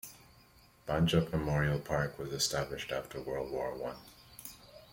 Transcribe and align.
Banjup 0.87 1.31
Memorial 1.31 1.77
Park 1.79 2.17
was 2.17 2.33
established 2.33 2.91
after 2.91 3.21
World 3.21 3.51
War 3.51 3.75
One. 3.77 3.97